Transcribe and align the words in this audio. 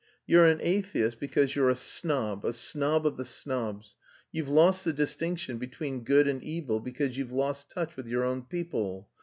"You're 0.25 0.47
an 0.47 0.57
atheist 0.63 1.19
because 1.19 1.55
you're 1.55 1.69
a 1.69 1.75
snob, 1.75 2.43
a 2.43 2.53
snob 2.53 3.05
of 3.05 3.17
the 3.17 3.23
snobs. 3.23 3.95
You've 4.31 4.49
lost 4.49 4.83
the 4.83 4.93
distinction 4.93 5.59
between 5.59 6.03
good 6.05 6.27
and 6.27 6.41
evil 6.43 6.79
because 6.79 7.19
you've 7.19 7.31
lost 7.31 7.69
touch 7.69 7.95
with 7.95 8.07
your 8.07 8.23
own 8.23 8.41
people. 8.45 9.09